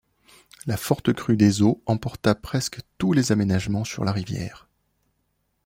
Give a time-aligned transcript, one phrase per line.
[0.65, 4.67] La forte crue des eaux emporta presque tous les aménagements sur la rivière.